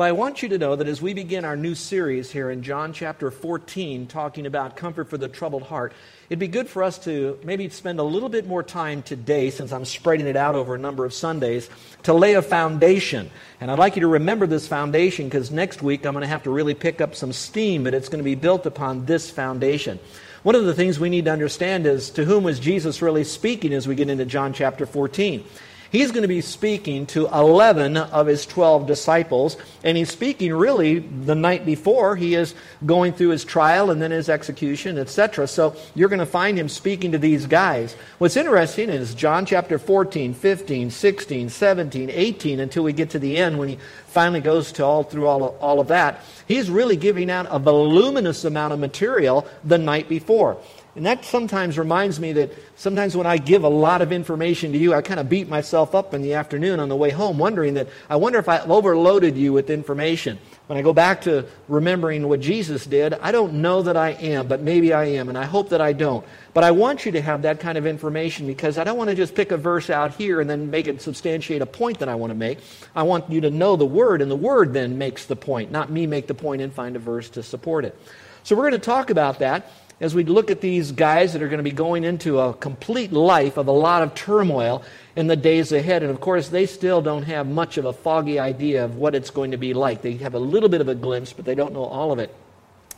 [0.00, 2.62] Well, I want you to know that as we begin our new series here in
[2.62, 5.92] John chapter 14, talking about comfort for the troubled heart,
[6.30, 9.72] it'd be good for us to maybe spend a little bit more time today, since
[9.72, 11.68] I'm spreading it out over a number of Sundays,
[12.04, 13.30] to lay a foundation.
[13.60, 16.44] And I'd like you to remember this foundation because next week I'm going to have
[16.44, 19.98] to really pick up some steam, but it's going to be built upon this foundation.
[20.44, 23.74] One of the things we need to understand is to whom was Jesus really speaking
[23.74, 25.44] as we get into John chapter 14.
[25.90, 31.00] He's going to be speaking to 11 of his 12 disciples, and he's speaking really
[31.00, 32.54] the night before he is
[32.86, 35.48] going through his trial and then his execution, etc.
[35.48, 37.96] So you're going to find him speaking to these guys.
[38.18, 43.36] What's interesting is John chapter 14, 15, 16, 17, 18, until we get to the
[43.36, 46.20] end when he finally goes to all through all of, all of that.
[46.46, 50.56] He's really giving out a voluminous amount of material the night before.
[50.96, 54.78] And that sometimes reminds me that sometimes when I give a lot of information to
[54.78, 57.74] you, I kind of beat myself up in the afternoon on the way home, wondering
[57.74, 60.38] that I wonder if I overloaded you with information.
[60.66, 64.48] When I go back to remembering what Jesus did, I don't know that I am,
[64.48, 66.26] but maybe I am, and I hope that I don't.
[66.54, 69.16] But I want you to have that kind of information because I don't want to
[69.16, 72.16] just pick a verse out here and then make it substantiate a point that I
[72.16, 72.58] want to make.
[72.96, 75.88] I want you to know the Word, and the Word then makes the point, not
[75.88, 77.96] me make the point and find a verse to support it.
[78.42, 81.48] So we're going to talk about that as we look at these guys that are
[81.48, 84.82] going to be going into a complete life of a lot of turmoil
[85.14, 86.02] in the days ahead.
[86.02, 89.30] And of course, they still don't have much of a foggy idea of what it's
[89.30, 90.00] going to be like.
[90.00, 92.34] They have a little bit of a glimpse, but they don't know all of it.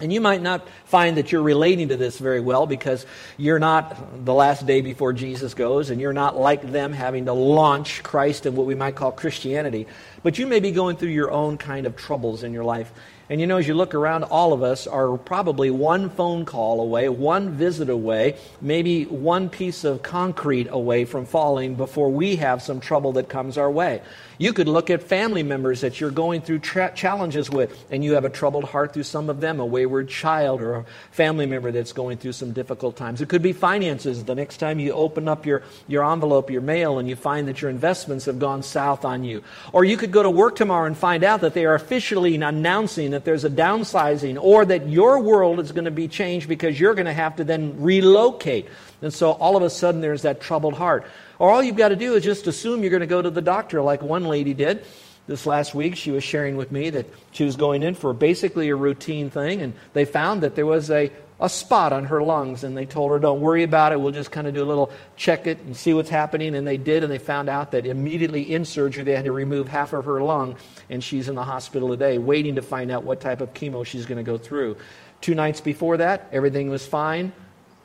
[0.01, 4.25] And you might not find that you're relating to this very well because you're not
[4.25, 8.47] the last day before Jesus goes, and you're not like them having to launch Christ
[8.47, 9.87] and what we might call Christianity.
[10.25, 12.93] But you may be going through your own kind of troubles in your life.
[13.33, 16.83] And you know, as you look around, all of us are probably one phone call
[16.83, 22.61] away, one visit away, maybe one piece of concrete away from falling before we have
[22.61, 24.03] some trouble that comes our way.
[24.39, 28.15] You could look at family members that you're going through tra- challenges with, and you
[28.15, 31.71] have a troubled heart through some of them, a wayward child or a family member
[31.71, 33.21] that's going through some difficult times.
[33.21, 34.25] It could be finances.
[34.25, 37.63] The next time you open up your, your envelope, your mail, and you find that
[37.63, 39.43] your investments have gone south on you.
[39.73, 43.11] Or you could go to work tomorrow and find out that they are officially announcing
[43.11, 46.95] that there's a downsizing or that your world is going to be changed because you're
[46.95, 48.69] going to have to then relocate.
[49.03, 51.07] And so all of a sudden there's that troubled heart.
[51.39, 53.43] Or all you've got to do is just assume you're going to go to the
[53.43, 54.85] doctor like one lady did.
[55.27, 58.71] This last week, she was sharing with me that she was going in for basically
[58.71, 62.65] a routine thing, and they found that there was a, a spot on her lungs,
[62.65, 64.91] and they told her, Don't worry about it, we'll just kind of do a little
[65.17, 66.57] check it and see what's happening.
[66.57, 69.69] And they did, and they found out that immediately in surgery, they had to remove
[69.69, 70.57] half of her lung,
[70.91, 74.07] and she's in the hospital today, waiting to find out what type of chemo she's
[74.07, 74.77] going to go through.
[75.21, 77.33] Two nights before that, everything was fine.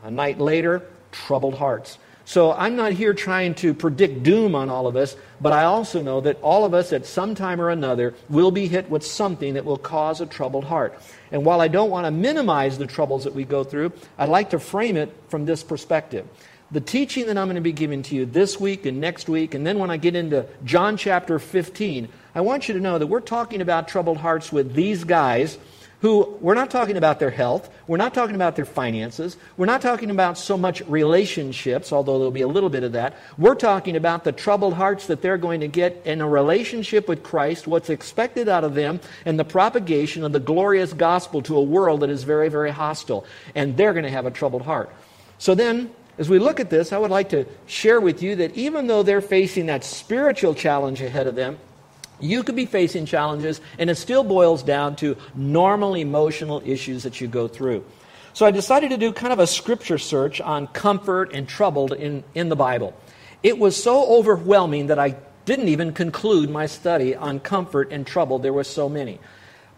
[0.03, 0.87] A night later,
[1.25, 1.97] troubled hearts.
[2.27, 6.01] So I'm not here trying to predict doom on all of us, but I also
[6.01, 9.53] know that all of us at some time or another will be hit with something
[9.53, 10.99] that will cause a troubled heart.
[11.31, 14.49] And while I don't want to minimize the troubles that we go through, I'd like
[14.49, 16.27] to frame it from this perspective.
[16.69, 19.53] The teaching that I'm going to be giving to you this week and next week,
[19.53, 23.07] and then when I get into John chapter 15, I want you to know that
[23.07, 25.57] we're talking about troubled hearts with these guys
[26.01, 29.81] who we're not talking about their health, we're not talking about their finances, we're not
[29.81, 33.15] talking about so much relationships, although there'll be a little bit of that.
[33.37, 37.23] We're talking about the troubled hearts that they're going to get in a relationship with
[37.23, 41.63] Christ, what's expected out of them, and the propagation of the glorious gospel to a
[41.63, 43.25] world that is very, very hostile.
[43.55, 44.91] And they're going to have a troubled heart.
[45.39, 48.55] So then, as we look at this, I would like to share with you that
[48.55, 51.57] even though they're facing that spiritual challenge ahead of them,
[52.19, 57.21] you could be facing challenges, and it still boils down to normal emotional issues that
[57.21, 57.83] you go through.
[58.33, 62.23] So I decided to do kind of a scripture search on comfort and troubled in,
[62.35, 62.93] in the Bible.
[63.41, 65.15] It was so overwhelming that I
[65.45, 68.37] didn't even conclude my study on comfort and trouble.
[68.37, 69.19] There were so many.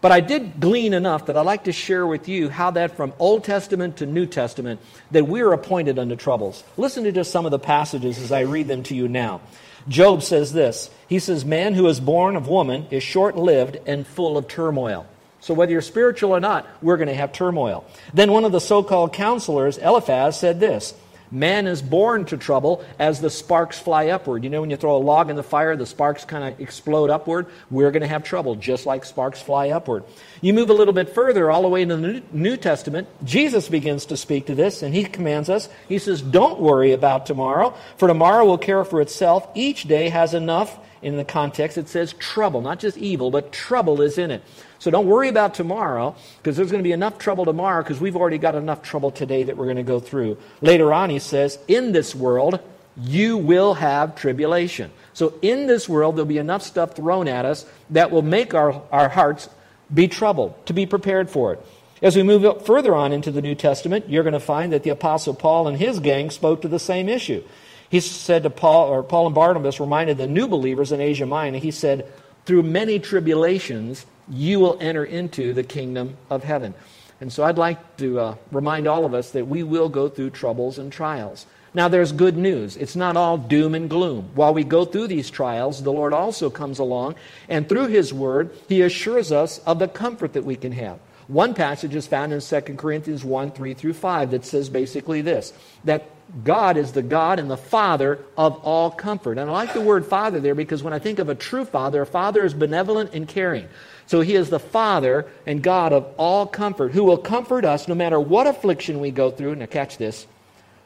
[0.00, 3.12] But I did glean enough that I'd like to share with you how that from
[3.18, 6.64] Old Testament to New Testament that we're appointed unto troubles.
[6.76, 9.42] Listen to just some of the passages as I read them to you now.
[9.88, 14.06] Job says this He says, Man who is born of woman is short lived and
[14.06, 15.06] full of turmoil.
[15.40, 17.84] So, whether you're spiritual or not, we're going to have turmoil.
[18.12, 20.94] Then one of the so called counselors, Eliphaz, said this
[21.30, 24.42] Man is born to trouble as the sparks fly upward.
[24.42, 27.08] You know, when you throw a log in the fire, the sparks kind of explode
[27.08, 27.46] upward.
[27.70, 30.04] We're going to have trouble, just like sparks fly upward.
[30.40, 34.06] You move a little bit further, all the way into the New Testament, Jesus begins
[34.06, 35.68] to speak to this, and he commands us.
[35.88, 39.48] He says, Don't worry about tomorrow, for tomorrow will care for itself.
[39.54, 40.78] Each day has enough.
[41.02, 44.42] In the context, it says trouble, not just evil, but trouble is in it.
[44.80, 48.16] So don't worry about tomorrow because there's going to be enough trouble tomorrow because we've
[48.16, 50.38] already got enough trouble today that we're going to go through.
[50.62, 52.60] Later on, he says, In this world,
[52.96, 54.90] you will have tribulation.
[55.12, 58.82] So in this world, there'll be enough stuff thrown at us that will make our,
[58.90, 59.50] our hearts
[59.92, 61.66] be troubled, to be prepared for it.
[62.00, 64.90] As we move further on into the New Testament, you're going to find that the
[64.90, 67.44] Apostle Paul and his gang spoke to the same issue.
[67.90, 71.58] He said to Paul, or Paul and Barnabas reminded the new believers in Asia Minor,
[71.58, 72.10] he said,
[72.46, 76.74] Through many tribulations, you will enter into the kingdom of heaven.
[77.20, 80.30] And so I'd like to uh, remind all of us that we will go through
[80.30, 81.46] troubles and trials.
[81.72, 82.76] Now, there's good news.
[82.76, 84.30] It's not all doom and gloom.
[84.34, 87.14] While we go through these trials, the Lord also comes along,
[87.48, 90.98] and through His Word, He assures us of the comfort that we can have.
[91.28, 95.52] One passage is found in 2 Corinthians 1 3 through 5 that says basically this
[95.84, 96.10] that
[96.42, 99.38] God is the God and the Father of all comfort.
[99.38, 102.02] And I like the word Father there because when I think of a true Father,
[102.02, 103.68] a Father is benevolent and caring.
[104.10, 107.94] So he is the Father and God of all comfort, who will comfort us no
[107.94, 109.54] matter what affliction we go through.
[109.54, 110.26] Now, catch this.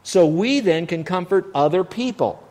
[0.03, 2.47] So we then can comfort other people.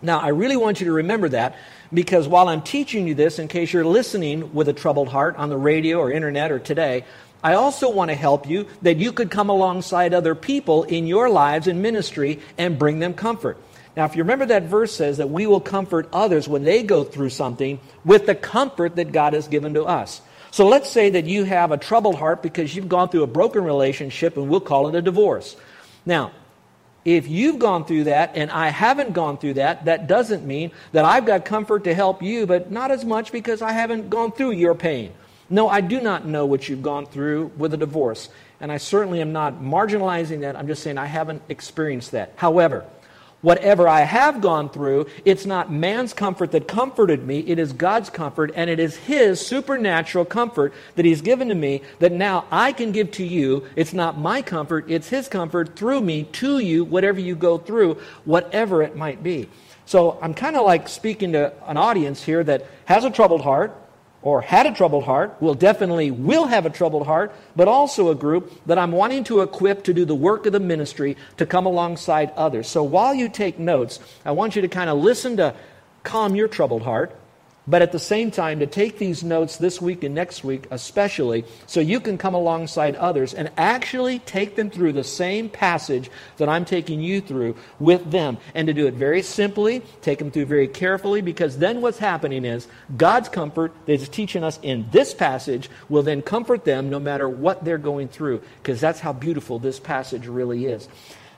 [0.00, 1.56] Now, I really want you to remember that
[1.92, 5.50] because while I'm teaching you this, in case you're listening with a troubled heart on
[5.50, 7.04] the radio or internet or today,
[7.42, 11.28] I also want to help you that you could come alongside other people in your
[11.28, 13.58] lives and ministry and bring them comfort.
[13.96, 17.04] Now, if you remember that verse says that we will comfort others when they go
[17.04, 20.20] through something with the comfort that God has given to us.
[20.50, 23.64] So let's say that you have a troubled heart because you've gone through a broken
[23.64, 25.56] relationship and we'll call it a divorce.
[26.06, 26.32] Now,
[27.04, 31.04] if you've gone through that and I haven't gone through that, that doesn't mean that
[31.04, 34.52] I've got comfort to help you, but not as much because I haven't gone through
[34.52, 35.12] your pain.
[35.50, 38.28] No, I do not know what you've gone through with a divorce.
[38.60, 40.56] And I certainly am not marginalizing that.
[40.56, 42.32] I'm just saying I haven't experienced that.
[42.36, 42.86] However,
[43.44, 48.08] whatever I have gone through, it's not man's comfort that comforted me, it is God's
[48.08, 52.72] comfort, and it is His supernatural comfort that He's given to me that now I
[52.72, 53.66] can give to you.
[53.76, 58.00] It's not my comfort, it's His comfort through me to you, whatever you go through,
[58.24, 59.48] whatever it might be.
[59.84, 63.78] So I'm kind of like speaking to an audience here that has a troubled heart,
[64.24, 68.14] or had a troubled heart, will definitely will have a troubled heart, but also a
[68.14, 71.66] group that I'm wanting to equip to do the work of the ministry to come
[71.66, 72.66] alongside others.
[72.66, 75.54] So while you take notes, I want you to kind of listen to
[76.02, 77.14] calm your troubled heart
[77.66, 81.44] but at the same time to take these notes this week and next week especially
[81.66, 86.48] so you can come alongside others and actually take them through the same passage that
[86.48, 88.38] I'm taking you through with them.
[88.54, 92.44] And to do it very simply take them through very carefully because then what's happening
[92.44, 96.98] is God's comfort that is teaching us in this passage will then comfort them no
[96.98, 100.88] matter what they're going through because that's how beautiful this passage really is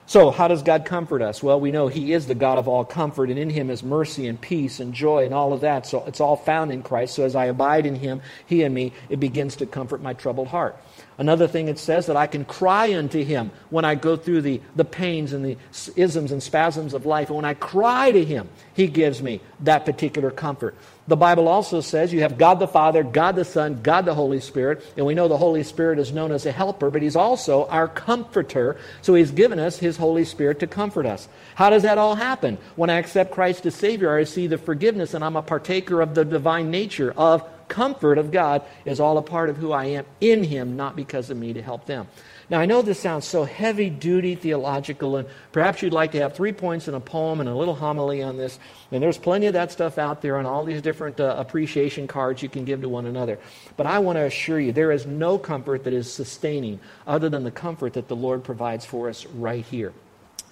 [0.07, 1.43] so, how does God comfort us?
[1.43, 4.25] Well, we know He is the God of all comfort, and in Him is mercy
[4.27, 5.85] and peace and joy and all of that.
[5.85, 7.15] So, it's all found in Christ.
[7.15, 10.47] So, as I abide in Him, He and me, it begins to comfort my troubled
[10.47, 10.77] heart.
[11.19, 14.61] Another thing it says that I can cry unto him when I go through the,
[14.75, 15.57] the pains and the
[15.95, 17.29] isms and spasms of life.
[17.29, 20.75] And when I cry to him, he gives me that particular comfort.
[21.07, 24.39] The Bible also says you have God the Father, God the Son, God the Holy
[24.39, 24.85] Spirit.
[24.95, 27.87] And we know the Holy Spirit is known as a helper, but he's also our
[27.87, 28.77] comforter.
[29.01, 31.27] So he's given us his Holy Spirit to comfort us.
[31.55, 32.59] How does that all happen?
[32.75, 36.13] When I accept Christ as Savior, I see the forgiveness and I'm a partaker of
[36.13, 40.05] the divine nature of comfort of God is all a part of who I am
[40.21, 42.07] in Him, not because of me to help them.
[42.49, 46.33] Now, I know this sounds so heavy duty theological, and perhaps you'd like to have
[46.33, 48.57] three points in a poem and a little homily on this.
[48.91, 52.41] And there's plenty of that stuff out there on all these different uh, appreciation cards
[52.41, 53.37] you can give to one another.
[53.75, 57.43] But I want to assure you, there is no comfort that is sustaining other than
[57.43, 59.91] the comfort that the Lord provides for us right here.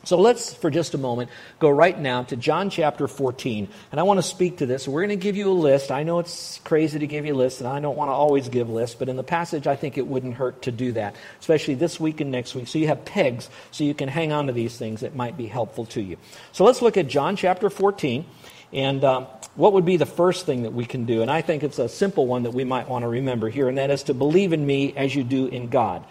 [0.06, 3.68] So let's, for just a moment, go right now to John chapter 14.
[3.92, 4.88] And I want to speak to this.
[4.88, 5.92] We're going to give you a list.
[5.92, 8.48] I know it's crazy to give you a list, and I don't want to always
[8.48, 11.74] give lists, but in the passage, I think it wouldn't hurt to do that, especially
[11.74, 12.68] this week and next week.
[12.68, 15.48] So you have pegs so you can hang on to these things that might be
[15.48, 16.18] helpful to you.
[16.52, 18.26] So let's look at John chapter 14.
[18.74, 21.22] And um, what would be the first thing that we can do?
[21.22, 23.78] And I think it's a simple one that we might want to remember here, and
[23.80, 26.06] that is to believe in me as you do in God.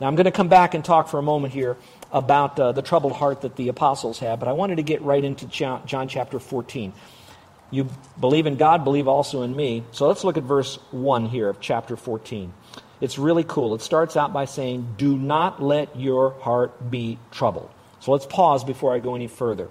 [0.00, 1.76] Now, I'm going to come back and talk for a moment here
[2.12, 5.22] about uh, the troubled heart that the apostles had, but I wanted to get right
[5.22, 6.92] into John, chapter 14.
[7.70, 7.88] You
[8.18, 9.84] believe in God, believe also in me.
[9.92, 12.52] So let's look at verse 1 here of chapter 14.
[13.00, 13.74] It's really cool.
[13.74, 17.70] It starts out by saying, Do not let your heart be troubled.
[18.00, 19.68] So let's pause before I go any further.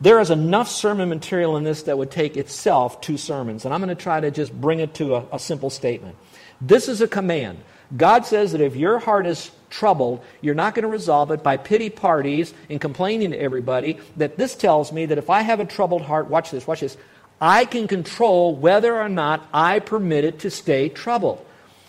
[0.00, 3.80] There is enough sermon material in this that would take itself two sermons, and I'm
[3.80, 6.16] going to try to just bring it to a, a simple statement.
[6.60, 7.58] This is a command.
[7.94, 11.56] God says that if your heart is troubled, you're not going to resolve it by
[11.56, 13.98] pity parties and complaining to everybody.
[14.16, 16.96] That this tells me that if I have a troubled heart, watch this, watch this,
[17.40, 21.44] I can control whether or not I permit it to stay troubled.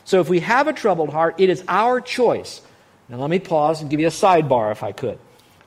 [0.06, 2.62] So if we have a troubled heart, it is our choice.
[3.10, 5.20] Now let me pause and give you a sidebar if I could.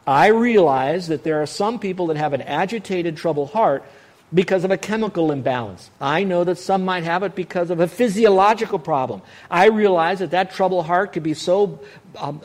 [0.06, 3.84] I realize that there are some people that have an agitated, troubled heart
[4.34, 5.90] because of a chemical imbalance.
[6.00, 9.22] I know that some might have it because of a physiological problem.
[9.48, 11.78] I realize that that troubled heart could be so
[12.18, 12.40] um,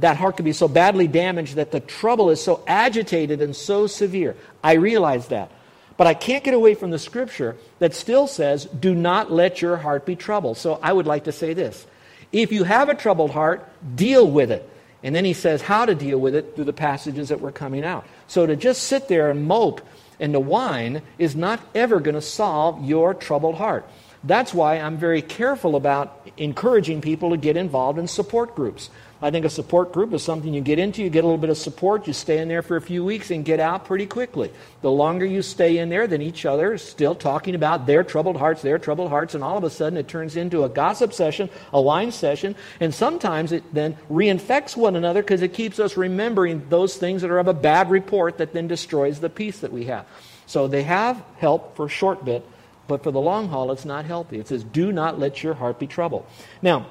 [0.00, 3.86] that heart could be so badly damaged that the trouble is so agitated and so
[3.86, 4.36] severe.
[4.62, 5.50] I realize that.
[5.96, 9.76] But I can't get away from the scripture that still says, "Do not let your
[9.76, 11.86] heart be troubled." So I would like to say this.
[12.32, 14.68] If you have a troubled heart, deal with it.
[15.02, 17.84] And then he says how to deal with it through the passages that were coming
[17.84, 18.06] out.
[18.28, 19.80] So to just sit there and mope
[20.20, 23.88] and the whine is not ever going to solve your troubled heart.
[24.22, 28.90] That's why I'm very careful about encouraging people to get involved in support groups.
[29.22, 31.50] I think a support group is something you get into, you get a little bit
[31.50, 34.50] of support, you stay in there for a few weeks and get out pretty quickly.
[34.80, 38.38] The longer you stay in there, then each other is still talking about their troubled
[38.38, 41.50] hearts, their troubled hearts, and all of a sudden it turns into a gossip session,
[41.72, 46.66] a whine session, and sometimes it then reinfects one another because it keeps us remembering
[46.70, 49.84] those things that are of a bad report that then destroys the peace that we
[49.84, 50.06] have.
[50.46, 52.42] So they have help for a short bit,
[52.88, 54.38] but for the long haul, it's not healthy.
[54.38, 56.26] It says, do not let your heart be troubled.
[56.62, 56.86] Now,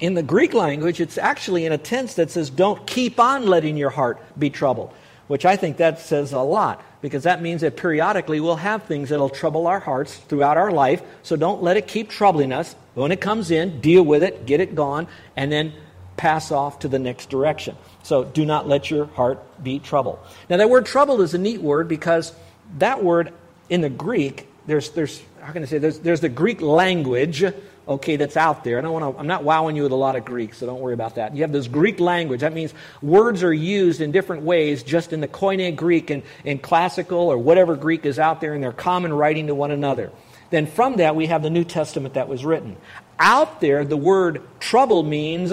[0.00, 3.76] in the Greek language, it's actually in a tense that says, don't keep on letting
[3.76, 4.92] your heart be troubled,
[5.28, 9.08] which I think that says a lot because that means that periodically we'll have things
[9.08, 11.02] that'll trouble our hearts throughout our life.
[11.22, 12.74] So don't let it keep troubling us.
[12.94, 15.72] When it comes in, deal with it, get it gone, and then
[16.16, 17.76] pass off to the next direction.
[18.02, 20.18] So do not let your heart be troubled.
[20.50, 22.34] Now, that word troubled is a neat word because
[22.78, 23.32] that word
[23.70, 27.44] in the Greek, there's, there's how can I say, there's, there's the Greek language
[27.90, 28.78] okay, that's out there.
[28.78, 30.80] I don't want to, I'm not wowing you with a lot of Greek, so don't
[30.80, 31.34] worry about that.
[31.34, 32.40] You have this Greek language.
[32.40, 36.58] That means words are used in different ways just in the Koine Greek and in
[36.58, 40.12] classical or whatever Greek is out there in their common writing to one another.
[40.50, 42.76] Then from that, we have the New Testament that was written.
[43.18, 45.52] Out there, the word trouble means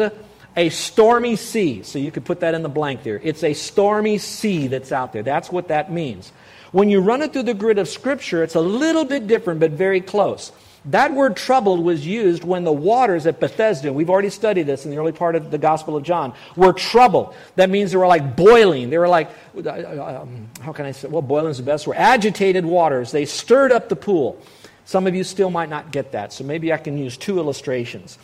[0.56, 1.82] a stormy sea.
[1.82, 3.20] So you could put that in the blank there.
[3.24, 5.24] It's a stormy sea that's out there.
[5.24, 6.32] That's what that means.
[6.72, 9.72] When you run it through the grid of Scripture, it's a little bit different, but
[9.72, 10.52] very close.
[10.86, 14.92] That word troubled was used when the waters at Bethesda, we've already studied this in
[14.92, 17.36] the early part of the Gospel of John, were troubled.
[17.56, 18.90] That means they were like boiling.
[18.90, 21.98] They were like, uh, um, how can I say, well, boiling is the best word.
[21.98, 23.12] Agitated waters.
[23.12, 24.42] They stirred up the pool.
[24.86, 28.18] Some of you still might not get that, so maybe I can use two illustrations.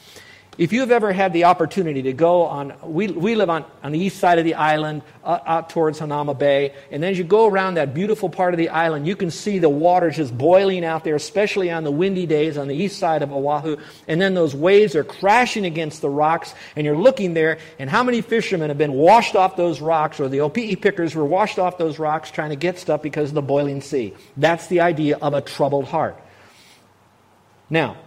[0.56, 3.98] If you've ever had the opportunity to go on, we, we live on, on the
[3.98, 7.48] east side of the island, uh, out towards Hanauma Bay, and then as you go
[7.48, 11.04] around that beautiful part of the island, you can see the water just boiling out
[11.04, 14.54] there, especially on the windy days on the east side of Oahu, and then those
[14.54, 18.78] waves are crashing against the rocks, and you're looking there, and how many fishermen have
[18.78, 22.52] been washed off those rocks, or the opihi pickers were washed off those rocks trying
[22.52, 24.14] to get stuff because of the boiling sea?
[24.38, 26.20] That's the idea of a troubled heart.
[27.72, 27.98] Now,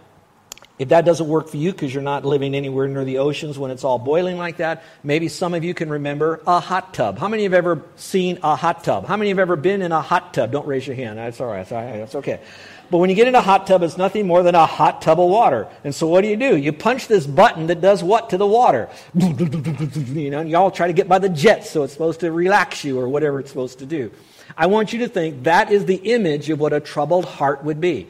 [0.79, 3.71] if that doesn't work for you because you're not living anywhere near the oceans when
[3.71, 7.17] it's all boiling like that, maybe some of you can remember a hot tub.
[7.17, 9.07] How many have ever seen a hot tub?
[9.07, 10.51] How many have ever been in a hot tub?
[10.51, 11.17] Don't raise your hand.
[11.17, 11.67] That's all right.
[11.67, 12.41] That's okay.
[12.89, 15.19] But when you get in a hot tub, it's nothing more than a hot tub
[15.19, 15.67] of water.
[15.83, 16.55] And so what do you do?
[16.55, 18.89] You punch this button that does what to the water?
[19.17, 22.83] You know, and y'all try to get by the jets so it's supposed to relax
[22.83, 24.11] you or whatever it's supposed to do.
[24.57, 27.81] I want you to think that is the image of what a troubled heart would
[27.81, 28.07] be.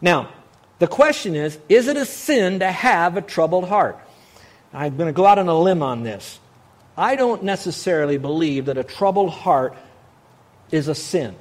[0.00, 0.32] Now,
[0.80, 3.98] the question is is it a sin to have a troubled heart?
[4.72, 6.40] I'm going to go out on a limb on this.
[6.96, 9.76] I don't necessarily believe that a troubled heart
[10.70, 11.36] is a sin.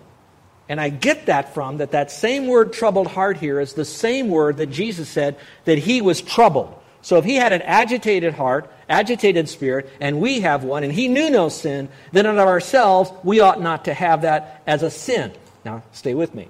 [0.67, 4.29] And I get that from that that same word troubled heart here is the same
[4.29, 6.75] word that Jesus said that he was troubled.
[7.01, 11.07] So if he had an agitated heart, agitated spirit, and we have one, and he
[11.07, 15.31] knew no sin, then of ourselves, we ought not to have that as a sin.
[15.63, 16.49] Now, stay with me.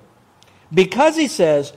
[0.73, 1.71] Because he says,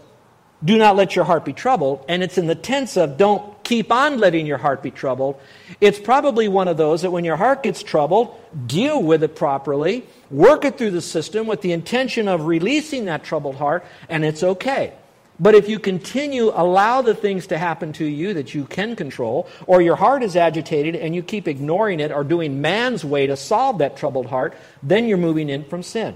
[0.65, 3.91] do not let your heart be troubled, and it's in the tense of don't keep
[3.91, 5.41] on letting your heart be troubled,
[5.81, 10.05] it's probably one of those that when your heart gets troubled, deal with it properly,
[10.31, 14.43] work it through the system with the intention of releasing that troubled heart, and it's
[14.43, 14.93] okay.
[15.41, 19.49] But if you continue, allow the things to happen to you that you can control,
[19.67, 23.37] or your heart is agitated and you keep ignoring it or doing man's way to
[23.37, 26.15] solve that troubled heart, then you're moving in from sin.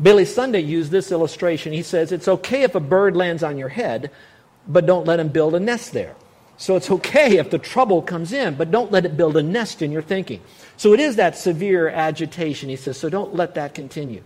[0.00, 1.72] Billy Sunday used this illustration.
[1.72, 4.10] He says, It's okay if a bird lands on your head,
[4.66, 6.14] but don't let him build a nest there.
[6.56, 9.82] So it's okay if the trouble comes in, but don't let it build a nest
[9.82, 10.40] in your thinking.
[10.76, 14.22] So it is that severe agitation, he says, so don't let that continue.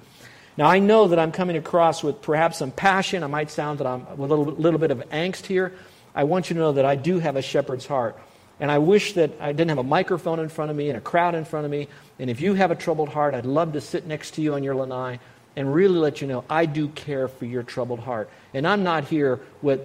[0.58, 3.23] Now, I know that I'm coming across with perhaps some passion.
[3.23, 5.73] I might sound that I'm with a little, little bit of angst here.
[6.14, 8.18] I want you to know that I do have a shepherd's heart.
[8.58, 11.00] And I wish that I didn't have a microphone in front of me and a
[11.02, 11.88] crowd in front of me.
[12.18, 14.62] And if you have a troubled heart, I'd love to sit next to you on
[14.62, 15.20] your lanai
[15.56, 18.30] and really let you know I do care for your troubled heart.
[18.54, 19.80] And I'm not here with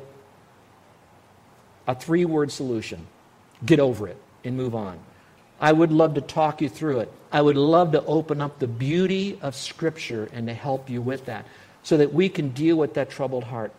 [1.88, 3.08] a three word solution
[3.66, 5.00] get over it and move on.
[5.60, 7.12] I would love to talk you through it.
[7.32, 11.25] I would love to open up the beauty of Scripture and to help you with
[11.25, 11.46] that
[11.84, 13.72] so that we can deal with that troubled heart.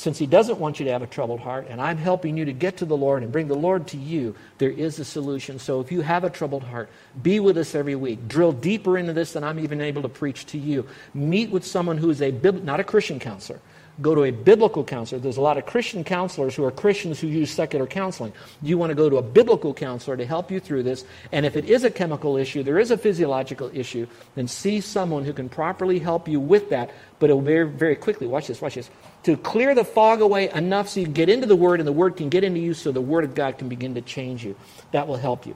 [0.00, 2.54] Since He doesn't want you to have a troubled heart, and I'm helping you to
[2.54, 5.58] get to the Lord and bring the Lord to you, there is a solution.
[5.58, 6.88] So if you have a troubled heart,
[7.22, 8.26] be with us every week.
[8.26, 10.86] Drill deeper into this than I'm even able to preach to you.
[11.12, 13.60] Meet with someone who is a, not a Christian counselor,
[14.00, 15.20] go to a biblical counselor.
[15.20, 18.32] There's a lot of Christian counselors who are Christians who use secular counseling.
[18.62, 21.04] You want to go to a biblical counselor to help you through this.
[21.32, 25.24] And if it is a chemical issue, there is a physiological issue, then see someone
[25.24, 26.90] who can properly help you with that.
[27.18, 28.90] But it'll very, very quickly, watch this, watch this,
[29.24, 31.92] to clear the fog away enough so you can get into the Word and the
[31.92, 34.56] Word can get into you so the Word of God can begin to change you.
[34.92, 35.54] That will help you.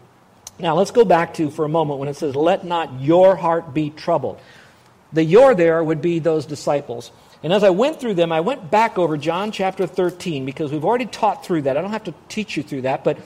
[0.59, 3.75] Now, let's go back to for a moment when it says, Let not your heart
[3.75, 4.41] be troubled.
[5.13, 7.11] The your there would be those disciples.
[7.45, 10.85] And as I went through them, I went back over John chapter 13 because we've
[10.85, 11.77] already taught through that.
[11.77, 13.19] I don't have to teach you through that, but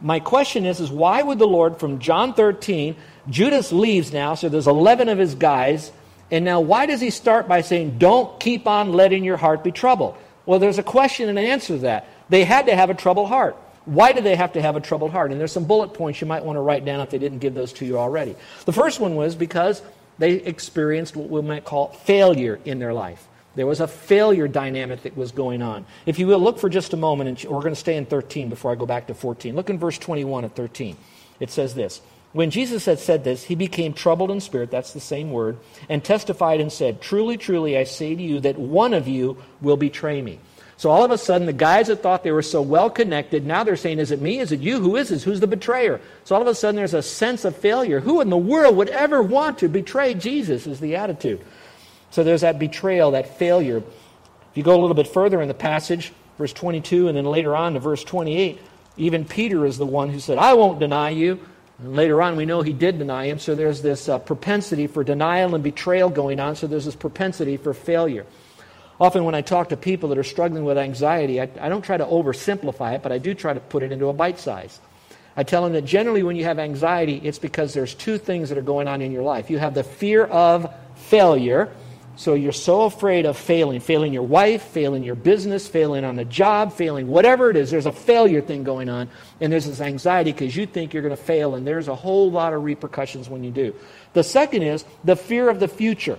[0.00, 2.96] my question is, is why would the Lord from John 13,
[3.28, 5.92] Judas leaves now, so there's 11 of his guys,
[6.30, 9.70] and now why does he start by saying, don't keep on letting your heart be
[9.70, 10.16] troubled?
[10.46, 12.08] Well, there's a question and an answer to that.
[12.30, 13.54] They had to have a troubled heart.
[13.84, 15.30] Why do they have to have a troubled heart?
[15.30, 17.52] And there's some bullet points you might want to write down if they didn't give
[17.52, 18.34] those to you already.
[18.64, 19.82] The first one was because
[20.16, 23.28] they experienced what we might call failure in their life.
[23.58, 25.84] There was a failure dynamic that was going on.
[26.06, 28.48] If you will, look for just a moment, and we're going to stay in 13
[28.48, 29.56] before I go back to 14.
[29.56, 30.96] Look in verse 21 of 13.
[31.40, 32.00] It says this
[32.32, 35.56] When Jesus had said this, he became troubled in spirit, that's the same word,
[35.88, 39.76] and testified and said, Truly, truly, I say to you that one of you will
[39.76, 40.38] betray me.
[40.76, 43.64] So all of a sudden, the guys that thought they were so well connected, now
[43.64, 44.38] they're saying, Is it me?
[44.38, 44.78] Is it you?
[44.78, 45.24] Who is this?
[45.24, 46.00] Who's the betrayer?
[46.22, 47.98] So all of a sudden, there's a sense of failure.
[47.98, 50.68] Who in the world would ever want to betray Jesus?
[50.68, 51.40] Is the attitude.
[52.10, 53.78] So there's that betrayal, that failure.
[53.78, 57.54] If you go a little bit further in the passage, verse 22, and then later
[57.54, 58.60] on to verse 28,
[58.96, 61.40] even Peter is the one who said, I won't deny you.
[61.78, 63.38] And later on, we know he did deny him.
[63.38, 66.56] So there's this uh, propensity for denial and betrayal going on.
[66.56, 68.26] So there's this propensity for failure.
[69.00, 71.96] Often, when I talk to people that are struggling with anxiety, I, I don't try
[71.96, 74.80] to oversimplify it, but I do try to put it into a bite size.
[75.36, 78.58] I tell them that generally, when you have anxiety, it's because there's two things that
[78.58, 79.50] are going on in your life.
[79.50, 81.72] You have the fear of failure,
[82.18, 86.24] so you're so afraid of failing, failing your wife, failing your business, failing on the
[86.24, 87.70] job, failing whatever it is.
[87.70, 89.08] There's a failure thing going on,
[89.40, 92.28] and there's this anxiety because you think you're going to fail, and there's a whole
[92.28, 93.72] lot of repercussions when you do.
[94.14, 96.18] The second is the fear of the future.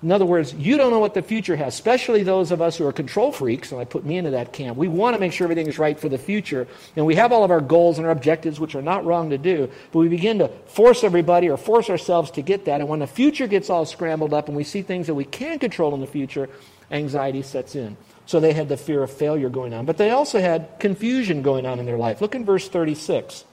[0.00, 2.86] In other words, you don't know what the future has, especially those of us who
[2.86, 4.76] are control freaks, and I put me into that camp.
[4.76, 7.42] We want to make sure everything is right for the future, and we have all
[7.42, 10.38] of our goals and our objectives, which are not wrong to do, but we begin
[10.38, 13.84] to force everybody or force ourselves to get that, and when the future gets all
[13.84, 16.48] scrambled up and we see things that we can control in the future,
[16.92, 17.96] anxiety sets in.
[18.26, 21.66] So they had the fear of failure going on, but they also had confusion going
[21.66, 22.20] on in their life.
[22.20, 23.44] Look in verse 36.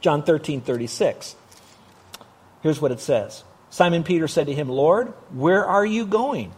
[0.00, 1.36] John 13, 36.
[2.62, 3.44] Here's what it says.
[3.72, 6.52] Simon Peter said to him, Lord, where are you going?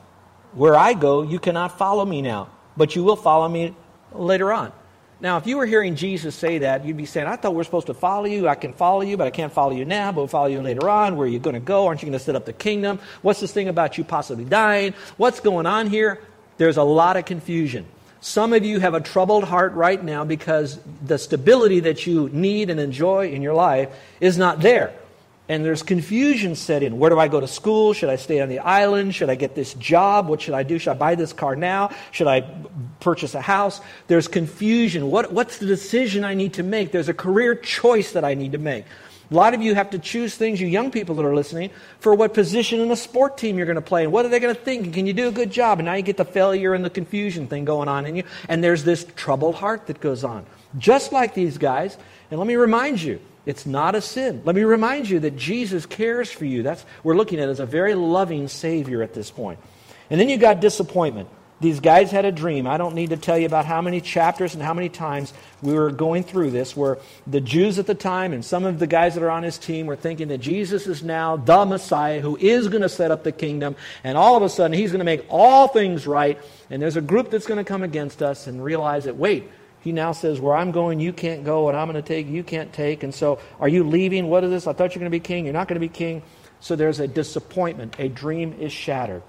[0.53, 3.73] Where I go, you cannot follow me now, but you will follow me
[4.13, 4.73] later on.
[5.21, 7.65] Now, if you were hearing Jesus say that, you'd be saying, I thought we are
[7.65, 8.49] supposed to follow you.
[8.49, 10.91] I can follow you, but I can't follow you now, but we'll follow you later
[10.91, 11.17] on.
[11.17, 11.87] Where are you going to go?
[11.87, 12.99] Aren't you going to set up the kingdom?
[13.23, 14.93] What's this thing about you possibly dying?
[15.17, 16.21] What's going on here?
[16.57, 17.87] There's a lot of confusion.
[18.23, 22.71] Some of you have a troubled heart right now because the stability that you need
[22.71, 24.93] and enjoy in your life is not there
[25.49, 26.99] and there's confusion set in.
[26.99, 27.93] Where do I go to school?
[27.93, 29.15] Should I stay on the island?
[29.15, 30.29] Should I get this job?
[30.29, 30.79] What should I do?
[30.79, 31.91] Should I buy this car now?
[32.13, 32.43] Should I
[33.01, 33.81] purchase a house?
[34.07, 35.11] There's confusion.
[35.11, 36.93] What, what's the decision I need to make?
[36.93, 38.87] There's a career choice that I need to make.
[39.31, 42.15] A lot of you have to choose things, you young people that are listening, for
[42.15, 44.55] what position in a sport team you're going to play and what are they going
[44.55, 45.79] to think can you do a good job?
[45.79, 48.25] And now you get the failure and the confusion thing going on in you.
[48.49, 50.47] And there's this troubled heart that goes on.
[50.79, 51.97] Just like these guys.
[52.31, 54.43] And let me remind you, it's not a sin.
[54.45, 56.63] Let me remind you that Jesus cares for you.
[56.63, 59.59] That's we're looking at as a very loving Savior at this point.
[60.11, 61.29] And then you got disappointment.
[61.61, 62.67] These guys had a dream.
[62.67, 65.73] I don't need to tell you about how many chapters and how many times we
[65.73, 69.15] were going through this, where the Jews at the time and some of the guys
[69.15, 72.69] that are on his team were thinking that Jesus is now the Messiah who is
[72.69, 75.25] going to set up the kingdom, and all of a sudden he's going to make
[75.29, 76.39] all things right.
[76.71, 79.49] And there's a group that's going to come against us and realize that, wait,
[79.85, 81.65] He now says, Where I'm going, you can't go.
[81.65, 83.03] What I'm going to take, you can't take.
[83.03, 84.29] And so, are you leaving?
[84.31, 84.67] What is this?
[84.67, 85.45] I thought you were going to be king.
[85.45, 86.23] You're not going to be king.
[86.61, 87.97] So, there's a disappointment.
[87.99, 89.23] A dream is shattered.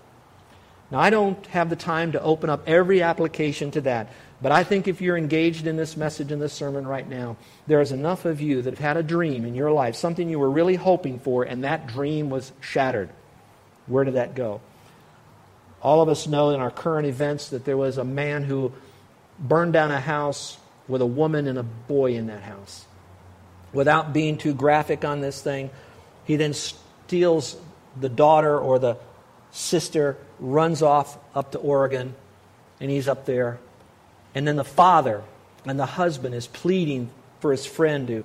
[0.92, 4.14] Now, I don't have the time to open up every application to that.
[4.42, 7.36] But I think if you're engaged in this message in this sermon right now,
[7.68, 10.40] there is enough of you that have had a dream in your life, something you
[10.40, 13.10] were really hoping for, and that dream was shattered.
[13.88, 14.62] Where did that go?
[15.82, 18.72] All of us know in our current events that there was a man who
[19.40, 22.86] burned down a house with a woman and a boy in that house.
[23.74, 25.70] Without being too graphic on this thing,
[26.26, 27.58] he then steals
[28.00, 28.98] the daughter or the
[29.52, 32.14] sister, runs off up to Oregon,
[32.80, 33.60] and he's up there.
[34.34, 35.24] And then the father
[35.66, 38.24] and the husband is pleading for his friend to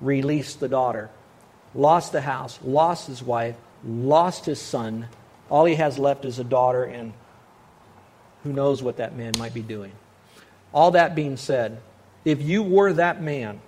[0.00, 1.10] release the daughter.
[1.74, 5.08] Lost the house, lost his wife, lost his son.
[5.50, 7.12] All he has left is a daughter, and
[8.42, 9.92] who knows what that man might be doing.
[10.74, 11.80] All that being said,
[12.24, 13.60] if you were that man,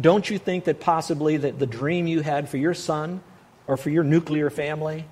[0.00, 3.20] don't you think that possibly that the dream you had for your son
[3.66, 5.04] or for your nuclear family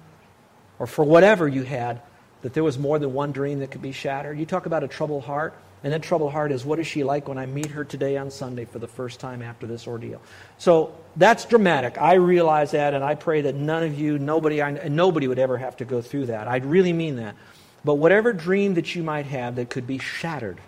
[0.78, 2.00] or for whatever you had,
[2.42, 4.38] that there was more than one dream that could be shattered?
[4.38, 5.54] You talk about a troubled heart.
[5.84, 8.30] And that troubled heart is what is she like when I meet her today on
[8.30, 10.20] Sunday for the first time after this ordeal?
[10.58, 12.00] So that's dramatic.
[12.00, 15.76] I realize that, and I pray that none of you, nobody, nobody would ever have
[15.76, 16.48] to go through that.
[16.48, 17.36] I really mean that.
[17.84, 20.58] But whatever dream that you might have that could be shattered,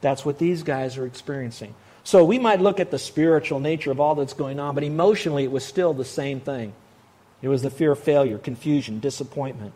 [0.00, 1.74] that's what these guys are experiencing.
[2.04, 5.44] So we might look at the spiritual nature of all that's going on, but emotionally
[5.44, 6.72] it was still the same thing.
[7.42, 9.72] It was the fear of failure, confusion, disappointment,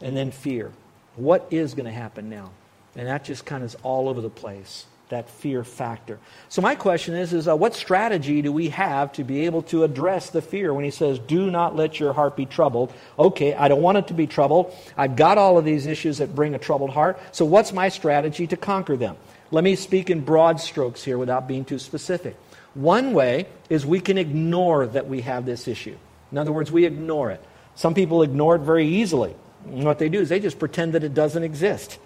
[0.00, 0.70] and then fear.
[1.16, 2.52] What is going to happen now?
[2.94, 6.18] And that just kind of is all over the place, that fear factor.
[6.48, 9.82] So my question is, is uh, what strategy do we have to be able to
[9.84, 12.92] address the fear when he says, do not let your heart be troubled?
[13.18, 14.74] Okay, I don't want it to be troubled.
[14.96, 17.18] I've got all of these issues that bring a troubled heart.
[17.32, 19.16] So what's my strategy to conquer them?
[19.52, 22.36] Let me speak in broad strokes here without being too specific.
[22.72, 25.96] One way is we can ignore that we have this issue.
[26.32, 27.44] In other words, we ignore it.
[27.74, 29.36] Some people ignore it very easily.
[29.66, 31.98] And what they do is they just pretend that it doesn't exist.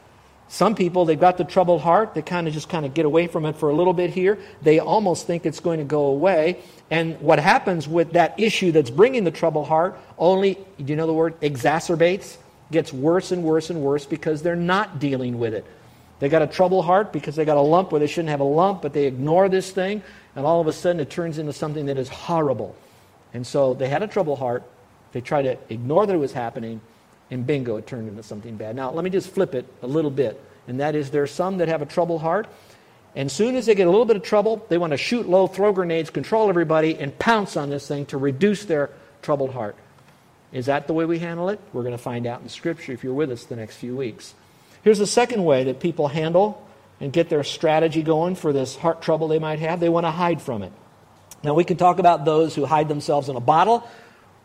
[0.49, 2.15] Some people, they've got the troubled heart.
[2.15, 4.39] They kind of just kind of get away from it for a little bit here.
[4.63, 6.59] They almost think it's going to go away.
[6.91, 11.07] And what happens with that issue that's bringing the troubled heart only, do you know
[11.07, 12.39] the word, exacerbates?
[12.73, 15.65] Gets worse and worse and worse because they're not dealing with it.
[16.19, 18.45] They got a trouble heart because they got a lump where they shouldn't have a
[18.45, 20.03] lump, but they ignore this thing,
[20.35, 22.75] and all of a sudden it turns into something that is horrible.
[23.35, 24.63] And so they had a trouble heart.
[25.13, 26.81] They try to ignore that it was happening,
[27.31, 28.77] and bingo, it turned into something bad.
[28.77, 30.43] Now, let me just flip it a little bit.
[30.69, 32.47] And that is, there are some that have a trouble heart.
[33.15, 35.29] And as soon as they get a little bit of trouble, they want to shoot
[35.29, 38.91] low, throw grenades, control everybody, and pounce on this thing to reduce their
[39.23, 39.77] troubled heart.
[40.53, 41.61] Is that the way we handle it?
[41.73, 44.35] We're going to find out in Scripture if you're with us the next few weeks.
[44.87, 46.65] Here's the second way that people handle
[47.01, 49.81] and get their strategy going for this heart trouble they might have.
[49.81, 50.71] They want to hide from it.
[51.43, 53.83] Now, we can talk about those who hide themselves in a bottle,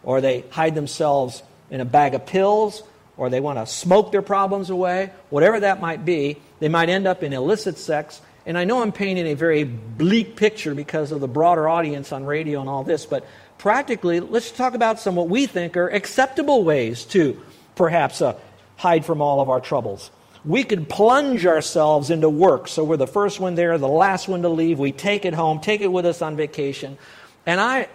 [0.02, 2.82] or they hide themselves in a bag of pills
[3.18, 7.06] or they want to smoke their problems away, whatever that might be, they might end
[7.06, 8.20] up in illicit sex.
[8.48, 12.26] And I know I'm painting a very bleak picture because of the broader audience on
[12.26, 13.28] radio and all this, but
[13.60, 17.40] practically, let's talk about some what we think are acceptable ways to
[17.76, 18.40] perhaps uh,
[18.78, 20.10] hide from all of our troubles.
[20.44, 22.68] We could plunge ourselves into work.
[22.68, 24.80] So we're the first one there, the last one to leave.
[24.80, 26.98] We take it home, take it with us on vacation.
[27.46, 27.88] And I,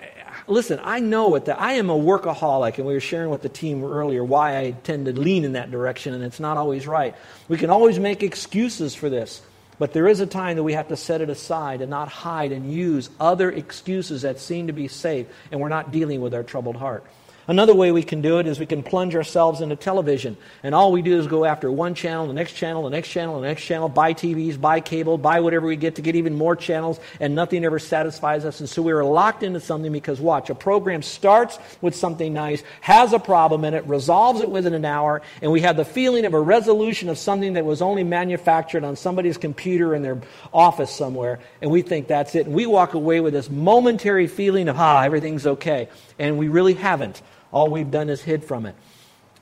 [0.46, 3.48] listen, I know it that I am a workaholic, and we were sharing with the
[3.48, 7.14] team earlier why I tend to lean in that direction, and it's not always right.
[7.48, 9.42] We can always make excuses for this,
[9.78, 12.52] but there is a time that we have to set it aside and not hide
[12.52, 16.42] and use other excuses that seem to be safe, and we're not dealing with our
[16.42, 17.04] troubled heart.
[17.48, 20.36] Another way we can do it is we can plunge ourselves into television.
[20.64, 23.40] And all we do is go after one channel, the next channel, the next channel,
[23.40, 26.56] the next channel, buy TVs, buy cable, buy whatever we get to get even more
[26.56, 28.58] channels, and nothing ever satisfies us.
[28.58, 32.64] And so we are locked into something because, watch, a program starts with something nice,
[32.80, 36.24] has a problem in it, resolves it within an hour, and we have the feeling
[36.24, 40.20] of a resolution of something that was only manufactured on somebody's computer in their
[40.52, 42.46] office somewhere, and we think that's it.
[42.46, 45.88] And we walk away with this momentary feeling of, ah, everything's okay.
[46.18, 47.22] And we really haven't.
[47.56, 48.74] All we've done is hid from it.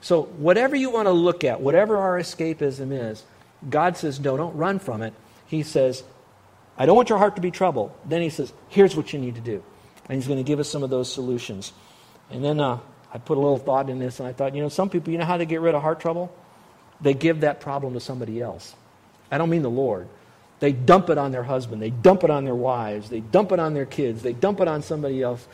[0.01, 3.25] So, whatever you want to look at, whatever our escapism is,
[3.69, 5.15] God says, no, don't run from it.
[5.47, 6.05] He says,
[6.79, 7.91] I don't want your heart to be troubled.
[8.05, 9.65] Then he says, here's what you need to do.
[10.09, 11.73] And he's going to give us some of those solutions.
[12.31, 12.79] And then uh,
[13.13, 15.19] I put a little thought in this, and I thought, you know, some people, you
[15.19, 16.33] know how they get rid of heart trouble?
[17.01, 18.77] They give that problem to somebody else.
[19.29, 20.07] I don't mean the Lord.
[20.61, 21.83] They dump it on their husband.
[21.83, 23.11] They dump it on their wives.
[23.11, 24.23] They dump it on their kids.
[24.23, 25.49] They dump it on somebody else.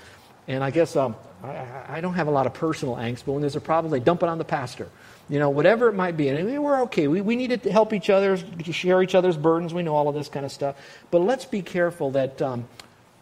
[0.50, 3.40] And I guess um, I, I, don't have a lot of personal angst, but when
[3.40, 4.88] there's a problem, they dump it on the pastor.
[5.28, 6.28] You know, whatever it might be.
[6.28, 7.06] And we're okay.
[7.06, 9.72] We, we need to help each other, share each other's burdens.
[9.72, 10.74] We know all of this kind of stuff.
[11.12, 12.66] But let's be careful that, um,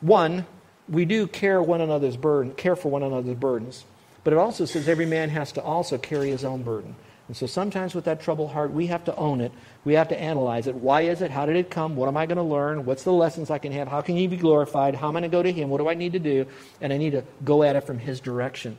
[0.01, 0.47] one,
[0.88, 3.85] we do care one another's burden, care for one another's burdens.
[4.25, 6.97] But it also says every man has to also carry his own burden.
[7.29, 9.53] And so sometimes with that troubled heart, we have to own it.
[9.85, 10.75] We have to analyze it.
[10.75, 11.31] Why is it?
[11.31, 11.95] How did it come?
[11.95, 12.87] What am I going to learn?
[12.87, 13.87] What's the lessons I can have?
[13.87, 14.95] How can he be glorified?
[14.95, 15.69] How am I going to go to him?
[15.69, 16.47] What do I need to do?
[16.81, 18.79] And I need to go at it from his direction.